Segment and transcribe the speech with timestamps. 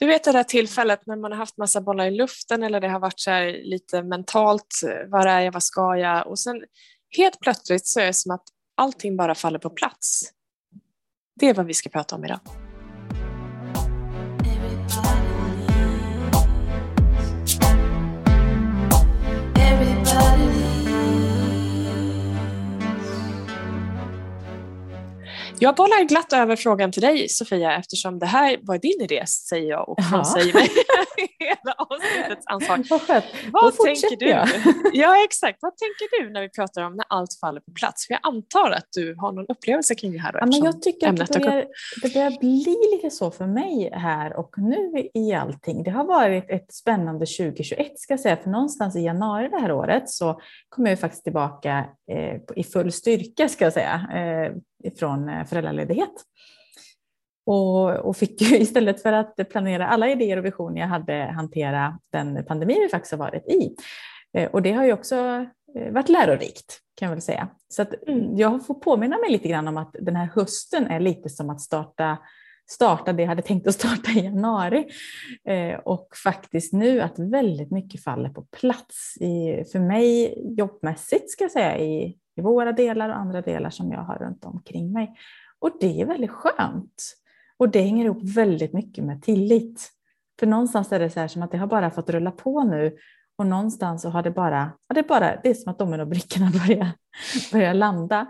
[0.00, 2.88] Du vet det där tillfället när man har haft massa bollar i luften eller det
[2.88, 6.26] har varit så lite mentalt, eh, var är jag, vad ska jag?
[6.26, 6.64] Och sen
[7.16, 8.44] helt plötsligt så är det som att
[8.76, 10.22] allting bara faller på plats.
[11.40, 12.40] Det är vad vi ska prata om idag.
[25.62, 29.70] Jag bollar glatt över frågan till dig Sofia eftersom det här var din idé säger
[29.70, 30.68] jag och frånsäger mig
[31.38, 32.78] hela avsnittets ansvar.
[33.52, 34.26] Vad, Vad tänker du?
[34.92, 38.06] Ja exakt, vad tänker du när vi pratar om när allt faller på plats?
[38.06, 40.32] För jag antar att du har någon upplevelse kring det här.
[40.32, 41.66] Då, ja, men jag tycker att det börjar,
[42.02, 45.82] det börjar bli lite så för mig här och nu i allting.
[45.82, 49.72] Det har varit ett spännande 2021 ska jag säga, för någonstans i januari det här
[49.72, 54.06] året så kom jag faktiskt tillbaka eh, i full styrka ska jag säga.
[54.14, 54.52] Eh,
[54.98, 56.12] från eh, föräldraledighet.
[57.46, 61.98] Och, och fick ju istället för att planera alla idéer och visioner jag hade hantera
[62.12, 63.76] den pandemi vi faktiskt har varit i.
[64.32, 67.48] Eh, och det har ju också eh, varit lärorikt kan jag väl säga.
[67.68, 68.36] Så mm.
[68.36, 71.60] jag får påminna mig lite grann om att den här hösten är lite som att
[71.60, 72.18] starta
[72.70, 74.86] starta det jag hade tänkt att starta i januari.
[75.84, 81.50] och faktiskt nu att väldigt mycket faller på plats i, för mig jobbmässigt ska jag
[81.50, 85.14] säga i, i våra delar och andra delar som jag har runt omkring mig.
[85.58, 87.02] Och det är väldigt skönt.
[87.56, 89.90] Och det hänger ihop väldigt mycket med tillit.
[90.40, 92.96] För någonstans är det så här som att det har bara fått rulla på nu
[93.38, 96.88] och någonstans så har det bara, det är, bara, det är som att dominobrickorna börjar,
[97.52, 98.26] börjar landa.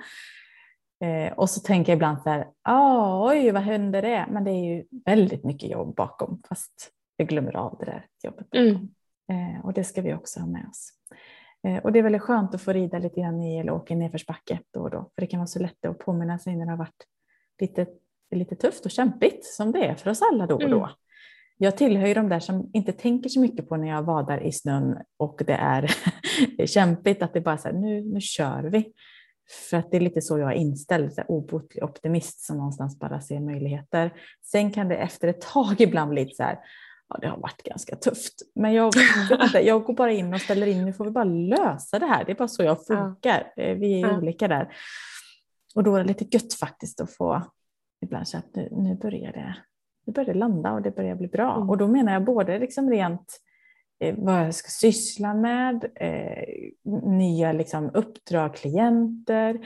[1.04, 2.46] Eh, och så tänker jag ibland så här,
[3.28, 4.26] oj vad händer det?
[4.30, 8.46] Men det är ju väldigt mycket jobb bakom, fast jag glömmer av det där jobbet.
[8.54, 8.74] Mm.
[9.30, 10.92] Eh, och det ska vi också ha med oss.
[11.66, 13.96] Eh, och det är väldigt skönt att få rida lite grann i eller åka i
[13.96, 15.10] nedförsbacke då och då.
[15.14, 17.06] För det kan vara så lätt att påminna sig när det har varit
[17.60, 17.86] lite,
[18.34, 20.78] lite tufft och kämpigt som det är för oss alla då och då.
[20.78, 20.90] Mm.
[21.62, 24.52] Jag tillhör ju de där som inte tänker så mycket på när jag vadar i
[24.52, 25.90] snön och det är
[26.66, 28.92] kämpigt att det bara är så här, nu, nu kör vi.
[29.70, 33.20] För att det är lite så jag är inställd, så obotlig optimist som någonstans bara
[33.20, 34.10] ser möjligheter.
[34.42, 36.58] Sen kan det efter ett tag ibland bli lite så här,
[37.10, 38.34] ja, det har varit ganska tufft.
[38.54, 38.92] Men jag,
[39.62, 42.24] jag går bara in och ställer in, nu får vi bara lösa det här.
[42.24, 43.52] Det är bara så jag funkar.
[43.56, 43.62] Ja.
[43.62, 44.18] Eh, vi är ja.
[44.18, 44.72] olika där.
[45.74, 47.42] Och då är det lite gött faktiskt att få
[48.02, 49.56] ibland säga att nu, nu, börjar det,
[50.06, 51.56] nu börjar det landa och det börjar bli bra.
[51.56, 51.70] Mm.
[51.70, 53.40] Och då menar jag både liksom rent
[54.00, 56.44] eh, vad jag ska syssla med, eh,
[57.04, 59.60] nya liksom, uppdrag, klienter,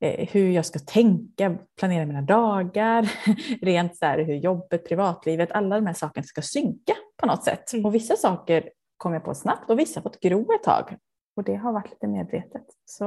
[0.00, 3.12] hur jag ska tänka, planera mina dagar,
[3.64, 7.72] rent så här, hur jobbet, privatlivet, alla de här sakerna ska synka på något sätt.
[7.72, 7.86] Mm.
[7.86, 10.96] Och vissa saker kom jag på snabbt och vissa har fått gro ett tag.
[11.36, 12.66] Och det har varit lite medvetet.
[12.84, 13.04] Så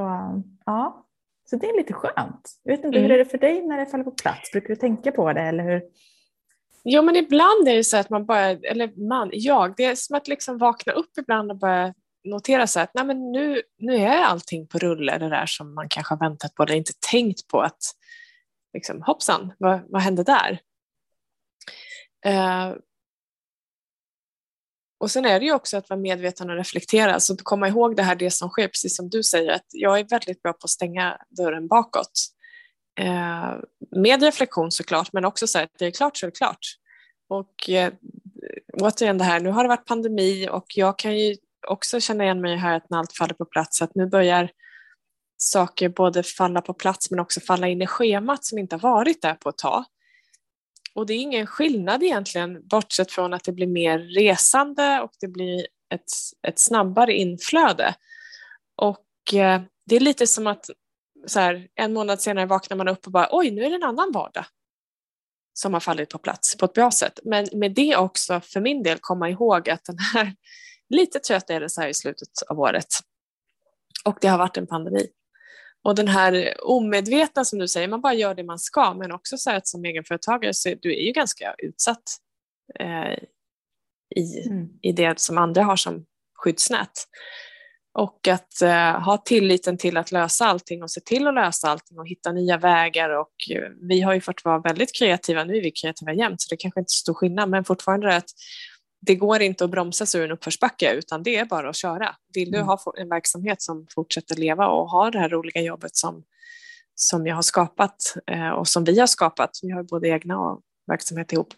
[0.65, 1.05] ja,
[1.49, 2.51] så det är lite skönt.
[2.63, 3.09] Jag vet inte, mm.
[3.09, 4.51] hur är det för dig när det faller på plats?
[4.51, 5.81] Brukar du tänka på det eller hur?
[6.83, 10.15] Jo men ibland är det så att man bara, eller man, jag, det är som
[10.15, 11.93] att liksom vakna upp ibland och börja
[12.23, 15.89] notera så att nej, men nu, nu är allting på rulle, det där som man
[15.89, 17.83] kanske har väntat på eller inte tänkt på att
[18.73, 20.59] liksom, hoppsan, vad, vad hände där?
[22.27, 22.75] Uh,
[24.99, 27.95] och sen är det ju också att vara medveten och reflektera, så att komma ihåg
[27.95, 30.65] det här, det som sker, precis som du säger, att jag är väldigt bra på
[30.65, 32.11] att stänga dörren bakåt.
[32.99, 33.59] Uh,
[33.95, 36.77] med reflektion såklart, men också så att det är klart så är det klart.
[37.29, 37.93] Och eh,
[38.81, 41.35] återigen det här, nu har det varit pandemi och jag kan ju
[41.67, 44.49] också känna igen mig här att när allt faller på plats, att nu börjar
[45.37, 49.21] saker både falla på plats men också falla in i schemat som inte har varit
[49.21, 49.85] där på ett tag.
[50.95, 55.27] Och det är ingen skillnad egentligen, bortsett från att det blir mer resande och det
[55.27, 56.11] blir ett,
[56.47, 57.95] ett snabbare inflöde.
[58.75, 60.69] Och eh, det är lite som att
[61.27, 63.83] så här, en månad senare vaknar man upp och bara oj, nu är det en
[63.83, 64.45] annan vardag
[65.53, 67.19] som har fallit på plats på ett bra sätt.
[67.23, 70.35] Men med det också för min del komma ihåg att den här
[70.93, 72.87] Lite trött är det så här i slutet av året.
[74.05, 75.07] Och det har varit en pandemi.
[75.83, 79.37] Och den här omedvetna som du säger, man bara gör det man ska, men också
[79.37, 82.03] så att som egenföretagare så du är ju ganska utsatt
[82.79, 83.13] eh,
[84.15, 84.69] i, mm.
[84.81, 87.07] i det som andra har som skyddsnät.
[87.93, 91.99] Och att eh, ha tilliten till att lösa allting och se till att lösa allting
[91.99, 93.09] och hitta nya vägar.
[93.09, 96.49] Och eh, vi har ju fått vara väldigt kreativa, nu är vi kreativa jämt så
[96.49, 98.29] det kanske inte är så stor skillnad, men fortfarande är att
[99.05, 102.15] det går inte att bromsa sig ur en uppförsbacke utan det är bara att köra.
[102.33, 102.67] Vill du mm.
[102.67, 106.23] ha en verksamhet som fortsätter leva och ha det här roliga jobbet som,
[106.95, 110.61] som jag har skapat eh, och som vi har skapat, vi har både egna och
[110.87, 111.53] verksamhet ihop,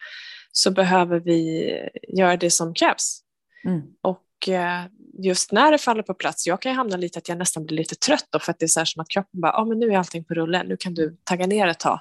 [0.52, 1.72] så behöver vi
[2.08, 3.20] göra det som krävs.
[3.66, 3.82] Mm.
[4.02, 4.86] Och eh,
[5.24, 7.78] just när det faller på plats, jag kan ju hamna lite att jag nästan blir
[7.78, 9.66] lite trött då, för att det är så här som att kroppen bara, ja ah,
[9.66, 12.00] men nu är allting på rulle, nu kan du tagga ner ett tag.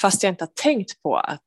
[0.00, 1.46] Fast jag inte har tänkt på att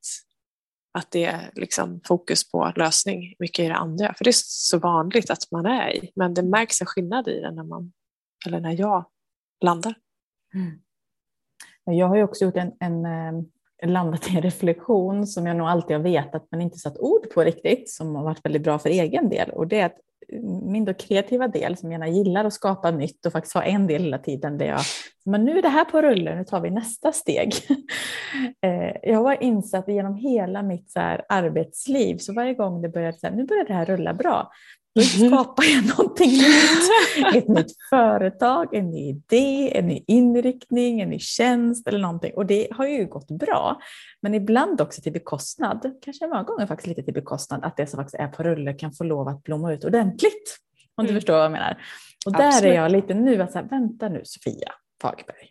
[0.92, 4.14] att det är liksom fokus på lösning mycket i det andra.
[4.14, 7.40] För det är så vanligt att man är i, men det märks en skillnad i
[7.40, 7.92] det när, man,
[8.48, 9.06] eller när jag
[9.64, 9.96] landar.
[10.54, 10.80] Mm.
[11.84, 13.06] Jag har ju också gjort en, en,
[13.78, 17.30] en landat i en reflektion som jag nog alltid har vetat men inte satt ord
[17.34, 19.50] på riktigt, som har varit väldigt bra för egen del.
[19.50, 19.98] Och det är att
[20.62, 24.04] min då kreativa del som gärna gillar att skapa nytt och faktiskt ha en del
[24.04, 24.82] hela tiden där jag,
[25.26, 27.54] men nu är det här på rullen, nu tar vi nästa steg.
[28.62, 31.00] Eh, jag har insatt genom hela mitt så
[31.30, 34.52] arbetsliv, så varje gång det började, så här, nu börjar det här rulla bra,
[35.00, 35.28] mm-hmm.
[35.28, 37.36] skapar jag någonting nytt.
[37.36, 42.34] Ett nytt företag, en ny idé, en ny inriktning, en ny tjänst eller någonting.
[42.36, 43.80] Och det har ju gått bra.
[44.22, 47.98] Men ibland också till bekostnad, kanske många gånger faktiskt lite till bekostnad, att det som
[47.98, 50.58] faktiskt är på rulle kan få lov att blomma ut ordentligt.
[50.96, 51.14] Om mm.
[51.14, 51.82] du förstår vad jag menar.
[52.26, 52.72] Och där Absolut.
[52.72, 55.50] är jag lite nu, att så här, vänta nu Sofia Fagerberg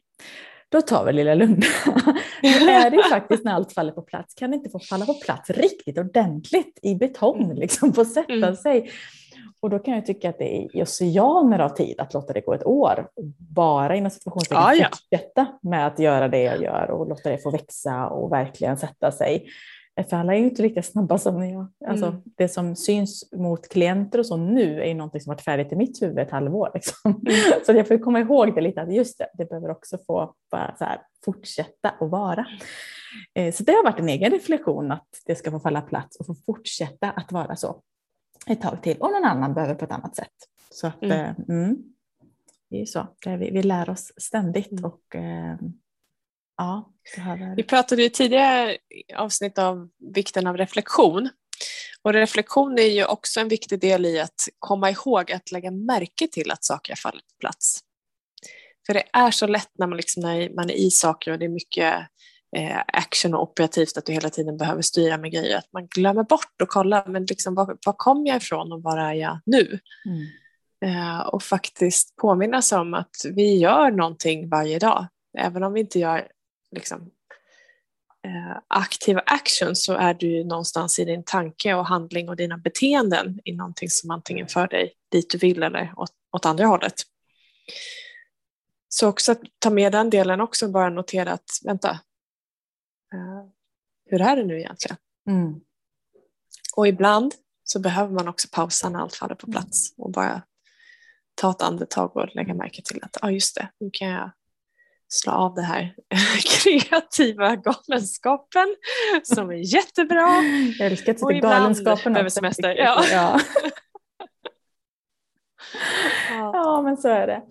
[0.68, 1.66] då tar vi lilla lugna.
[2.42, 5.14] Nu är det faktiskt när allt faller på plats, kan det inte få falla på
[5.14, 7.56] plats riktigt ordentligt i betong, mm.
[7.56, 8.56] liksom få sätta mm.
[8.56, 8.90] sig.
[9.60, 12.54] Och då kan jag tycka att det är oceaner av tid att låta det gå
[12.54, 13.08] ett år,
[13.38, 14.88] bara inom situationstecken ah, ja.
[14.90, 19.12] fortsätta med att göra det jag gör och låta det få växa och verkligen sätta
[19.12, 19.48] sig.
[20.10, 21.66] För alla är ju inte lika snabba som jag.
[21.86, 22.22] Alltså, mm.
[22.36, 25.76] Det som syns mot klienter och så nu är ju någonting som varit färdigt i
[25.76, 26.70] mitt huvud ett halvår.
[26.74, 26.96] Liksom.
[27.04, 27.62] Mm.
[27.66, 30.74] Så jag får komma ihåg det lite, att just det, det behöver också få bara
[30.78, 32.46] så här, fortsätta att vara.
[33.34, 36.26] Eh, så det har varit en egen reflektion att det ska få falla plats och
[36.26, 37.80] få fortsätta att vara så
[38.52, 40.34] ett tag till och någon annan behöver på ett annat sätt.
[40.70, 41.20] Så att, mm.
[41.20, 41.76] Eh, mm,
[42.70, 44.84] det är så, det är vi, vi lär oss ständigt mm.
[44.84, 45.56] och eh,
[46.56, 46.92] ja.
[47.16, 47.56] Behöver...
[47.56, 48.76] Vi pratade i tidigare
[49.16, 51.28] avsnitt om vikten av reflektion.
[52.02, 56.28] Och reflektion är ju också en viktig del i att komma ihåg att lägga märke
[56.32, 57.80] till att saker har fallit på plats.
[58.86, 61.44] För det är så lätt när man, liksom, när man är i saker och det
[61.44, 61.94] är mycket
[62.56, 65.58] eh, action och operativt att du hela tiden behöver styra med grejer.
[65.58, 68.98] Att man glömmer bort och kolla, men liksom, var, var kom jag ifrån och var
[68.98, 69.78] är jag nu?
[70.06, 70.26] Mm.
[70.84, 75.06] Eh, och faktiskt påminna sig om att vi gör någonting varje dag.
[75.38, 76.28] Även om vi inte gör
[76.70, 77.10] liksom,
[78.24, 83.40] eh, aktiva action så är du någonstans i din tanke och handling och dina beteenden
[83.44, 86.94] i någonting som antingen för dig dit du vill eller åt, åt andra hållet.
[88.88, 92.00] Så också att ta med den delen också, bara notera att vänta,
[94.10, 94.96] hur är det nu egentligen?
[95.28, 95.60] Mm.
[96.76, 97.34] Och ibland
[97.64, 100.42] så behöver man också pausa när allt faller på plats och bara
[101.34, 104.30] ta ett andetag och lägga märke till att ah, just det, nu kan jag
[105.08, 105.94] slå av det här
[106.62, 108.76] kreativa galenskapen
[109.22, 110.42] som är jättebra.
[110.78, 112.74] Jag älskar att sitta galenskapen behöver semester.
[112.76, 113.04] Ja.
[113.10, 113.40] ja.
[116.30, 117.42] ja, men så är det.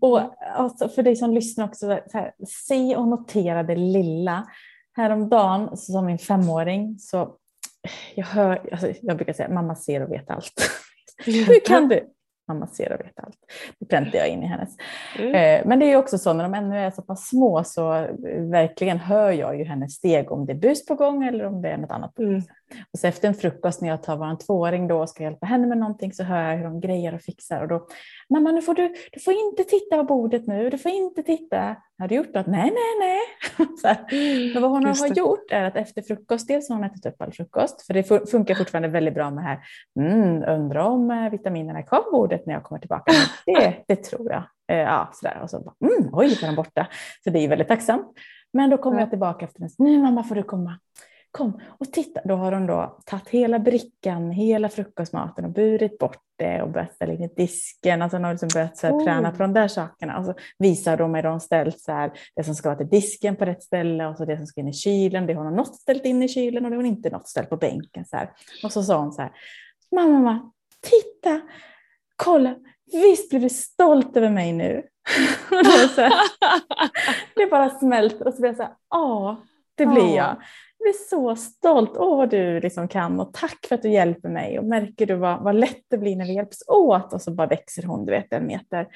[0.00, 4.46] Och alltså, för dig som lyssnar också, här, se och notera det lilla.
[4.96, 7.36] Häromdagen så sa min femåring, så
[8.14, 10.52] jag, hör, alltså jag brukar säga mamma ser och vet allt.
[11.24, 12.12] Hur kan du?
[12.48, 13.38] Mamma ser och vet allt.
[13.78, 14.76] Det präntar jag in i hennes.
[15.18, 15.34] Mm.
[15.34, 17.90] Eh, men det är också så när de ännu är så pass små så
[18.50, 21.68] verkligen hör jag ju hennes steg om det är bus på gång eller om det
[21.68, 22.18] är något annat.
[22.18, 22.42] Mm.
[22.92, 25.66] Och så efter en frukost när jag tar vår tvååring då och ska hjälpa henne
[25.66, 27.86] med någonting så hör jag hur de grejer och fixar och då
[28.30, 31.76] Mamma, nu får du, du får inte titta på bordet nu, du får inte titta.
[31.98, 32.46] Har du gjort något?
[32.46, 33.18] Nej, nej, nej.
[33.82, 34.06] Så här.
[34.54, 37.32] Men vad hon har gjort är att efter frukost, dels har hon ätit upp all
[37.32, 39.58] frukost, för det funkar fortfarande väldigt bra med här,
[40.00, 43.12] mm, undrar om eh, vitaminerna är kvar på bordet när jag kommer tillbaka.
[43.46, 44.42] Det, det tror jag.
[44.72, 45.40] Eh, ja, sådär.
[45.42, 46.86] Och så bara, mm, oj, är de borta.
[47.24, 48.06] Så det är väldigt tacksamt.
[48.52, 50.78] Men då kommer jag tillbaka efter en nu mamma får du komma
[51.30, 52.20] kom och titta.
[52.24, 56.94] Då har de då tagit hela brickan, hela frukostmaten och burit bort det och börjat
[56.94, 58.02] ställa in i disken.
[58.02, 59.04] Alltså de har liksom börjat så här, oh.
[59.04, 60.18] träna på de där sakerna.
[60.18, 63.36] Och så visar de hur de ställt så här, det som ska vara till disken
[63.36, 65.26] på rätt ställe och så det som ska in i kylen.
[65.26, 67.50] Det har hon något ställt in i kylen och det har hon inte något ställt
[67.50, 68.04] på bänken.
[68.04, 68.30] Så här.
[68.64, 69.32] Och så sa hon så här,
[69.96, 71.40] mamma, mamma, titta,
[72.16, 72.54] kolla,
[72.92, 74.82] visst blir du stolt över mig nu?
[75.50, 76.12] det, så här,
[77.34, 79.36] det bara smälter och så blir jag så här, ja,
[79.74, 80.36] det blir jag.
[80.80, 81.96] Jag blir så stolt.
[81.96, 84.58] Åh, vad du liksom kan och tack för att du hjälper mig.
[84.58, 87.12] Och märker du vad, vad lätt det blir när vi hjälps åt?
[87.12, 88.86] Och så bara växer hon, du vet, en meter.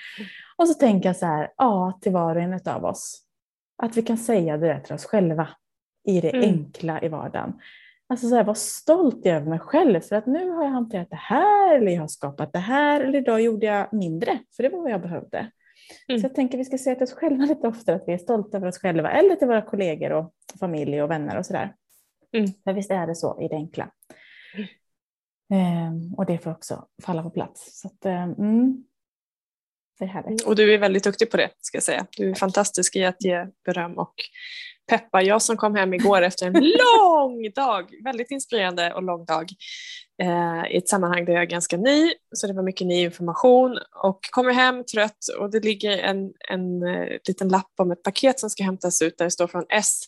[0.57, 3.23] Och så tänker jag så här, ja, till var och en av oss.
[3.83, 5.49] Att vi kan säga det där till oss själva
[6.09, 6.43] i det mm.
[6.43, 7.53] enkla i vardagen.
[8.07, 11.17] Alltså så här, var stolt över mig själv för att nu har jag hanterat det
[11.17, 14.83] här eller jag har skapat det här eller idag gjorde jag mindre för det var
[14.83, 15.51] vad jag behövde.
[16.09, 16.21] Mm.
[16.21, 18.19] Så jag tänker att vi ska säga till oss själva lite oftare att vi är
[18.19, 21.75] stolta över oss själva eller till våra kollegor och familj och vänner och sådär.
[22.33, 22.51] Mm.
[22.65, 23.91] För visst är det så i det enkla.
[24.55, 24.67] Mm.
[25.53, 27.81] Ehm, och det får också falla på plats.
[27.81, 28.85] Så att, ehm, mm,
[29.99, 30.43] det är härligt.
[30.43, 32.07] Och du är väldigt duktig på det ska jag säga.
[32.17, 34.15] Du är fantastisk i att ge beröm och
[34.89, 35.23] peppa.
[35.23, 39.49] Jag som kom hem igår efter en lång dag, väldigt inspirerande och lång dag
[40.23, 43.79] eh, i ett sammanhang där jag är ganska ny, så det var mycket ny information
[44.05, 48.41] och kommer hem trött och det ligger en, en uh, liten lapp om ett paket
[48.41, 50.01] som ska hämtas ut där det står från S.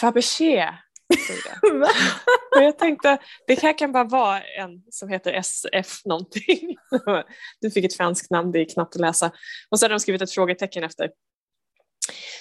[0.00, 0.68] Fabergé
[2.56, 6.76] och jag tänkte, det här kan bara vara en som heter SF någonting.
[7.60, 9.32] Du fick ett franskt namn, det är knappt att läsa.
[9.70, 11.10] Och så hade de skrivit ett frågetecken efter.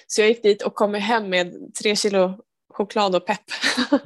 [0.08, 2.40] Så jag gick dit och kom hem med tre kilo
[2.74, 3.44] choklad och pepp.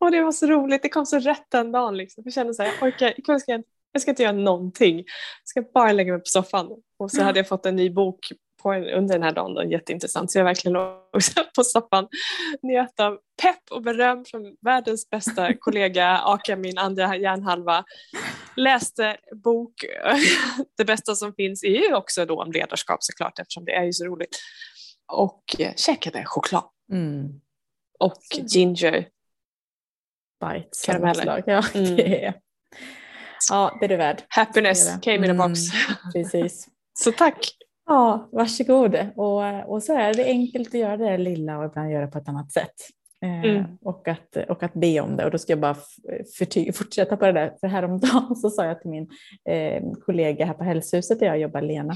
[0.00, 1.96] och det var så roligt, det kom så rätt den dagen.
[1.96, 2.22] Liksom.
[2.26, 4.96] Jag kände så här, jag, orkar, jag, ska, jag ska inte göra någonting.
[4.96, 5.04] Jag
[5.44, 6.68] ska bara lägga mig på soffan.
[6.98, 8.32] Och så hade jag fått en ny bok
[8.66, 9.54] på under den här dagen.
[9.54, 10.32] Då, jätteintressant.
[10.32, 10.96] Så jag verkligen låg
[11.56, 12.08] på soffan,
[12.62, 17.84] njöt av pepp och beröm från världens bästa kollega Aka, min andra hjärnhalva.
[18.56, 19.72] Läste bok,
[20.76, 23.92] det bästa som finns är ju också då om ledarskap såklart eftersom det är ju
[23.92, 24.36] så roligt.
[25.12, 26.64] Och eh, käkade choklad.
[26.92, 27.40] Mm.
[27.98, 28.22] Och
[28.54, 29.08] ginger.
[30.40, 30.82] Bites.
[30.84, 31.42] Karameller.
[31.46, 31.96] Ja, mm.
[31.96, 32.34] det
[33.50, 34.22] ja, det är du värd.
[34.28, 35.60] Happiness came in a box.
[35.60, 36.68] Mm, precis.
[36.98, 37.56] så tack.
[37.86, 38.96] Ja, varsågod.
[39.16, 42.28] Och, och så är det enkelt att göra det lilla och ibland göra på ett
[42.28, 42.74] annat sätt.
[43.22, 43.64] Eh, mm.
[43.82, 45.24] och, att, och att be om det.
[45.24, 45.76] Och då ska jag bara
[46.74, 47.52] fortsätta på det där.
[47.60, 49.08] För häromdagen så sa jag till min
[49.48, 51.94] eh, kollega här på hälsohuset där jag jobbar, Lena,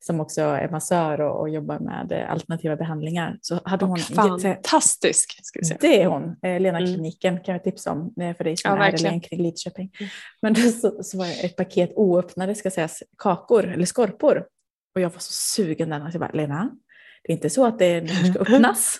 [0.00, 3.38] som också är massör och, och jobbar med eh, alternativa behandlingar.
[3.40, 5.40] Så hade hon fantastisk!
[5.42, 5.78] Ska vi säga.
[5.80, 6.36] Det är hon.
[6.42, 6.94] Eh, Lena mm.
[6.94, 9.90] kliniken kan jag tipsa om eh, för dig som ja, är eller kring Lidköping.
[10.00, 10.10] Mm.
[10.42, 14.44] Men då så, så var det ett paket oöppnade ska sägas, kakor eller skorpor
[14.96, 16.10] och jag var så sugen den.
[16.12, 16.70] Jag bara, Lena,
[17.22, 18.98] det är inte så att det ska öppnas.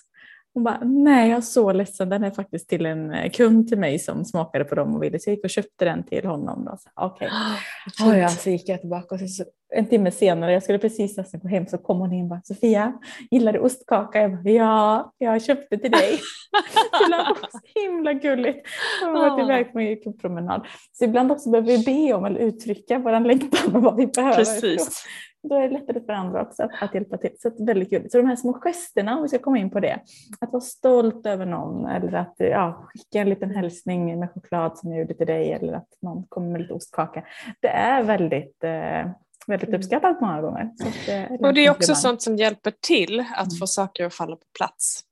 [0.55, 3.79] Hon bara, nej jag är så ledsen, den är faktiskt till en eh, kund till
[3.79, 6.79] mig som smakade på dem och ville, så jag gick och köpte den till honom.
[6.95, 7.31] Okej,
[8.03, 8.25] okay.
[8.25, 11.49] oh, så gick jag tillbaka och så, en timme senare, jag skulle precis nästan gå
[11.49, 12.93] hem, så kom hon in och bara, Sofia,
[13.31, 14.21] gillar du ostkaka?
[14.21, 16.11] Jag bara, ja, jag köpte till dig.
[17.09, 18.69] det var så himla gulligt.
[19.03, 20.67] Jag har varit iväg på en promenad.
[20.93, 24.37] Så ibland också behöver vi be om eller uttrycka vår längtan och vad vi behöver.
[24.37, 25.07] Precis
[25.49, 27.31] då är det lättare för andra också att, att hjälpa till.
[27.39, 28.11] Så det är väldigt kul.
[28.11, 30.01] Så de här små gesterna, om vi ska komma in på det,
[30.41, 34.91] att vara stolt över någon eller att ja, skicka en liten hälsning med choklad som
[34.91, 37.25] jag gjorde till dig eller att någon kommer med lite ostkaka.
[37.61, 39.11] Det är väldigt eh,
[39.47, 39.81] väldigt mm.
[39.81, 40.71] uppskattat många gånger.
[41.07, 43.59] Det är och det är också sånt som hjälper till att mm.
[43.59, 45.03] få saker att falla på plats.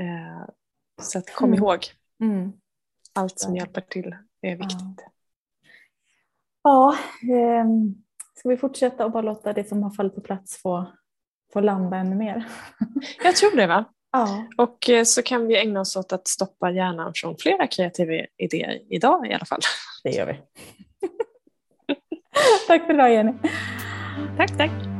[0.00, 0.48] Eh,
[1.02, 1.58] så att kom mm.
[1.58, 1.78] ihåg,
[2.22, 2.52] mm.
[3.14, 5.04] allt som hjälper till är viktigt.
[6.62, 7.66] Ja, ja eh,
[8.38, 10.92] Ska vi fortsätta och bara låta det som har fallit på plats få,
[11.52, 12.44] få landa ännu mer?
[13.24, 13.84] Jag tror det va?
[14.12, 14.46] Ja.
[14.56, 18.80] Och eh, så kan vi ägna oss åt att stoppa hjärnan från flera kreativa idéer
[18.90, 19.60] idag i alla fall.
[20.04, 20.40] Det gör vi
[22.66, 23.32] tack för idag Jenny.
[24.36, 24.95] Tack, tack.